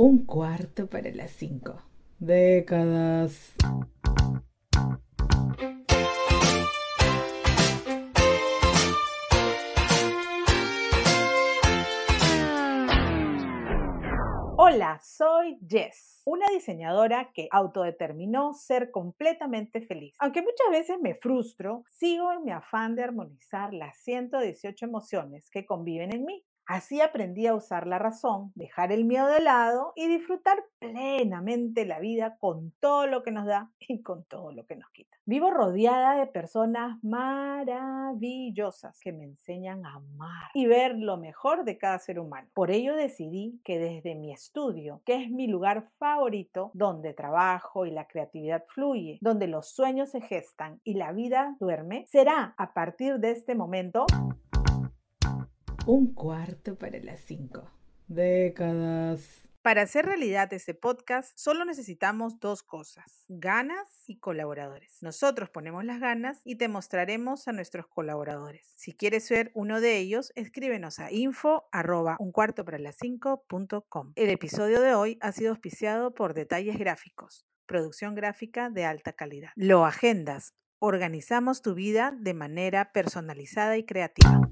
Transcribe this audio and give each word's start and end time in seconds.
Un 0.00 0.26
cuarto 0.26 0.86
para 0.86 1.10
las 1.10 1.32
cinco. 1.32 1.82
Décadas. 2.20 3.52
Hola, 14.56 15.00
soy 15.02 15.58
Jess, 15.68 16.22
una 16.24 16.46
diseñadora 16.52 17.32
que 17.34 17.48
autodeterminó 17.50 18.54
ser 18.54 18.92
completamente 18.92 19.80
feliz. 19.80 20.14
Aunque 20.20 20.42
muchas 20.42 20.70
veces 20.70 20.98
me 21.02 21.16
frustro, 21.16 21.82
sigo 21.88 22.32
en 22.32 22.44
mi 22.44 22.52
afán 22.52 22.94
de 22.94 23.02
armonizar 23.02 23.74
las 23.74 23.96
118 24.04 24.86
emociones 24.86 25.50
que 25.50 25.66
conviven 25.66 26.14
en 26.14 26.24
mí. 26.24 26.44
Así 26.68 27.00
aprendí 27.00 27.46
a 27.46 27.54
usar 27.54 27.86
la 27.86 27.98
razón, 27.98 28.52
dejar 28.54 28.92
el 28.92 29.06
miedo 29.06 29.26
de 29.26 29.40
lado 29.40 29.94
y 29.96 30.06
disfrutar 30.06 30.62
plenamente 30.78 31.86
la 31.86 31.98
vida 31.98 32.36
con 32.38 32.72
todo 32.78 33.06
lo 33.06 33.22
que 33.22 33.30
nos 33.30 33.46
da 33.46 33.70
y 33.80 34.02
con 34.02 34.24
todo 34.24 34.52
lo 34.52 34.66
que 34.66 34.76
nos 34.76 34.90
quita. 34.90 35.16
Vivo 35.24 35.50
rodeada 35.50 36.18
de 36.18 36.26
personas 36.26 37.02
maravillosas 37.02 39.00
que 39.00 39.14
me 39.14 39.24
enseñan 39.24 39.86
a 39.86 39.94
amar 39.94 40.50
y 40.52 40.66
ver 40.66 40.94
lo 40.94 41.16
mejor 41.16 41.64
de 41.64 41.78
cada 41.78 41.98
ser 41.98 42.20
humano. 42.20 42.48
Por 42.52 42.70
ello 42.70 42.94
decidí 42.94 43.58
que 43.64 43.78
desde 43.78 44.14
mi 44.14 44.30
estudio, 44.30 45.00
que 45.06 45.22
es 45.22 45.30
mi 45.30 45.46
lugar 45.46 45.88
favorito, 45.98 46.70
donde 46.74 47.14
trabajo 47.14 47.86
y 47.86 47.92
la 47.92 48.06
creatividad 48.06 48.64
fluye, 48.68 49.16
donde 49.22 49.46
los 49.46 49.70
sueños 49.70 50.10
se 50.10 50.20
gestan 50.20 50.82
y 50.84 50.94
la 50.94 51.12
vida 51.12 51.56
duerme, 51.60 52.04
será 52.08 52.54
a 52.58 52.74
partir 52.74 53.20
de 53.20 53.30
este 53.30 53.54
momento 53.54 54.04
un 55.88 56.12
cuarto 56.12 56.76
para 56.76 56.98
las 56.98 57.20
cinco. 57.20 57.70
Décadas. 58.08 59.48
Para 59.62 59.82
hacer 59.82 60.04
realidad 60.04 60.52
este 60.52 60.74
podcast 60.74 61.32
solo 61.38 61.64
necesitamos 61.64 62.38
dos 62.40 62.62
cosas, 62.62 63.24
ganas 63.28 64.04
y 64.06 64.18
colaboradores. 64.18 64.98
Nosotros 65.00 65.48
ponemos 65.48 65.84
las 65.84 65.98
ganas 65.98 66.42
y 66.44 66.56
te 66.56 66.68
mostraremos 66.68 67.48
a 67.48 67.52
nuestros 67.52 67.86
colaboradores. 67.86 68.70
Si 68.76 68.92
quieres 68.92 69.26
ser 69.26 69.50
uno 69.54 69.80
de 69.80 69.96
ellos, 69.96 70.30
escríbenos 70.36 70.98
a 70.98 71.10
info 71.10 71.68
arroba 71.72 72.18
para 72.66 72.78
las 72.78 72.96
cinco 72.96 73.46
El 74.14 74.30
episodio 74.30 74.82
de 74.82 74.94
hoy 74.94 75.18
ha 75.22 75.32
sido 75.32 75.50
auspiciado 75.50 76.14
por 76.14 76.34
Detalles 76.34 76.78
Gráficos, 76.78 77.46
producción 77.64 78.14
gráfica 78.14 78.68
de 78.68 78.84
alta 78.84 79.14
calidad. 79.14 79.50
Lo 79.56 79.86
agendas. 79.86 80.52
Organizamos 80.80 81.62
tu 81.62 81.74
vida 81.74 82.14
de 82.16 82.34
manera 82.34 82.92
personalizada 82.92 83.78
y 83.78 83.84
creativa. 83.84 84.48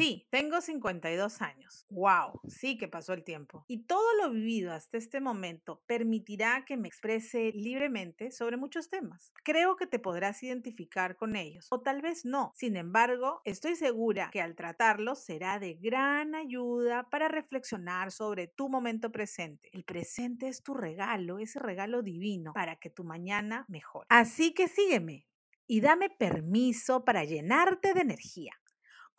Sí, 0.00 0.26
tengo 0.30 0.62
52 0.62 1.42
años. 1.42 1.84
¡Wow! 1.90 2.40
Sí 2.48 2.78
que 2.78 2.88
pasó 2.88 3.12
el 3.12 3.22
tiempo. 3.22 3.66
Y 3.68 3.84
todo 3.84 4.14
lo 4.22 4.30
vivido 4.30 4.72
hasta 4.72 4.96
este 4.96 5.20
momento 5.20 5.82
permitirá 5.86 6.64
que 6.64 6.78
me 6.78 6.88
exprese 6.88 7.52
libremente 7.52 8.30
sobre 8.30 8.56
muchos 8.56 8.88
temas. 8.88 9.30
Creo 9.44 9.76
que 9.76 9.86
te 9.86 9.98
podrás 9.98 10.42
identificar 10.42 11.16
con 11.16 11.36
ellos, 11.36 11.66
o 11.70 11.82
tal 11.82 12.00
vez 12.00 12.24
no. 12.24 12.50
Sin 12.56 12.76
embargo, 12.76 13.42
estoy 13.44 13.76
segura 13.76 14.30
que 14.32 14.40
al 14.40 14.54
tratarlos 14.54 15.22
será 15.22 15.58
de 15.58 15.74
gran 15.74 16.34
ayuda 16.34 17.10
para 17.10 17.28
reflexionar 17.28 18.10
sobre 18.10 18.46
tu 18.46 18.70
momento 18.70 19.12
presente. 19.12 19.68
El 19.74 19.84
presente 19.84 20.48
es 20.48 20.62
tu 20.62 20.72
regalo, 20.72 21.38
ese 21.38 21.58
regalo 21.58 22.00
divino 22.00 22.54
para 22.54 22.76
que 22.76 22.88
tu 22.88 23.04
mañana 23.04 23.66
mejore. 23.68 24.06
Así 24.08 24.54
que 24.54 24.66
sígueme 24.66 25.28
y 25.66 25.82
dame 25.82 26.08
permiso 26.08 27.04
para 27.04 27.24
llenarte 27.24 27.92
de 27.92 28.00
energía. 28.00 28.59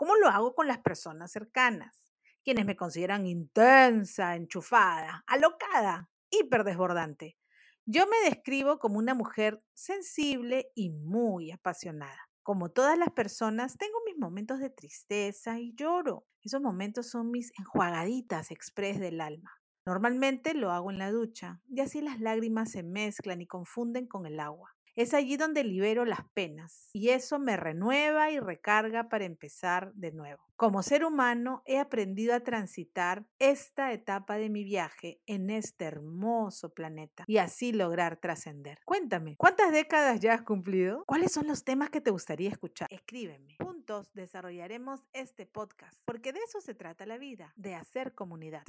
¿Cómo 0.01 0.15
lo 0.15 0.29
hago 0.29 0.55
con 0.55 0.65
las 0.65 0.79
personas 0.79 1.31
cercanas? 1.31 2.07
Quienes 2.43 2.65
me 2.65 2.75
consideran 2.75 3.27
intensa, 3.27 4.35
enchufada, 4.35 5.23
alocada, 5.27 6.09
hiperdesbordante. 6.31 7.37
Yo 7.85 8.07
me 8.07 8.27
describo 8.27 8.79
como 8.79 8.97
una 8.97 9.13
mujer 9.13 9.63
sensible 9.75 10.71
y 10.73 10.89
muy 10.89 11.51
apasionada. 11.51 12.17
Como 12.41 12.71
todas 12.71 12.97
las 12.97 13.11
personas, 13.11 13.77
tengo 13.77 13.99
mis 14.03 14.17
momentos 14.17 14.59
de 14.59 14.71
tristeza 14.71 15.59
y 15.59 15.75
lloro. 15.75 16.25
Esos 16.41 16.61
momentos 16.61 17.07
son 17.07 17.29
mis 17.29 17.51
enjuagaditas 17.59 18.49
express 18.49 18.99
del 18.99 19.21
alma. 19.21 19.51
Normalmente 19.85 20.55
lo 20.55 20.71
hago 20.71 20.89
en 20.89 20.97
la 20.97 21.11
ducha 21.11 21.61
y 21.69 21.79
así 21.81 22.01
las 22.01 22.19
lágrimas 22.19 22.71
se 22.71 22.81
mezclan 22.81 23.39
y 23.41 23.45
confunden 23.45 24.07
con 24.07 24.25
el 24.25 24.39
agua. 24.39 24.75
Es 25.01 25.15
allí 25.15 25.35
donde 25.35 25.63
libero 25.63 26.05
las 26.05 26.29
penas 26.35 26.91
y 26.93 27.09
eso 27.09 27.39
me 27.39 27.57
renueva 27.57 28.29
y 28.29 28.39
recarga 28.39 29.09
para 29.09 29.25
empezar 29.25 29.91
de 29.95 30.11
nuevo. 30.11 30.43
Como 30.55 30.83
ser 30.83 31.03
humano 31.03 31.63
he 31.65 31.79
aprendido 31.79 32.35
a 32.35 32.41
transitar 32.41 33.25
esta 33.39 33.93
etapa 33.93 34.37
de 34.37 34.51
mi 34.51 34.63
viaje 34.63 35.19
en 35.25 35.49
este 35.49 35.85
hermoso 35.85 36.75
planeta 36.75 37.23
y 37.25 37.37
así 37.37 37.71
lograr 37.71 38.17
trascender. 38.17 38.77
Cuéntame, 38.85 39.37
¿cuántas 39.37 39.71
décadas 39.71 40.19
ya 40.19 40.35
has 40.35 40.43
cumplido? 40.43 41.03
¿Cuáles 41.07 41.31
son 41.31 41.47
los 41.47 41.63
temas 41.63 41.89
que 41.89 41.99
te 41.99 42.11
gustaría 42.11 42.51
escuchar? 42.51 42.87
Escríbeme. 42.91 43.55
Juntos 43.59 44.13
desarrollaremos 44.13 45.03
este 45.13 45.47
podcast 45.47 45.99
porque 46.05 46.31
de 46.31 46.41
eso 46.47 46.61
se 46.61 46.75
trata 46.75 47.07
la 47.07 47.17
vida, 47.17 47.53
de 47.55 47.73
hacer 47.73 48.13
comunidad. 48.13 48.61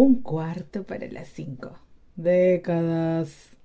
Un 0.00 0.22
cuarto 0.22 0.84
para 0.84 1.08
las 1.08 1.26
cinco. 1.28 1.76
Décadas. 2.14 3.56